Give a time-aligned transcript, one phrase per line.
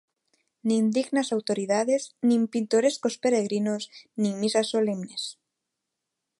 [0.69, 3.81] Nin dignas autoridades, nin pintorescos peregrinos,
[4.21, 5.23] nin misas solemnes.